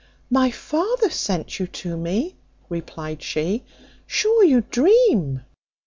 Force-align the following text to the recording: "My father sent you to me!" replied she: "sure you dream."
"My 0.31 0.49
father 0.49 1.11
sent 1.11 1.59
you 1.59 1.67
to 1.67 1.95
me!" 1.95 2.35
replied 2.69 3.21
she: 3.21 3.63
"sure 4.07 4.43
you 4.43 4.61
dream." 4.61 5.41